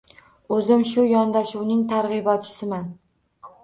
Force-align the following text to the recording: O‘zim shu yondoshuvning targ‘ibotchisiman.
O‘zim 0.57 0.85
shu 0.93 1.05
yondoshuvning 1.11 1.87
targ‘ibotchisiman. 1.95 2.95